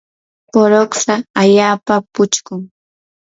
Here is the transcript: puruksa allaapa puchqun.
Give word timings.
puruksa 0.51 1.13
allaapa 1.41 1.95
puchqun. 2.13 2.61